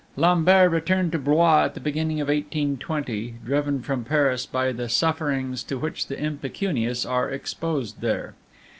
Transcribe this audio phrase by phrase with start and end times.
[0.15, 5.61] Lambert returned to Blois at the beginning of 1820, driven from Paris by the sufferings
[5.61, 8.33] to which the impecunious are exposed there.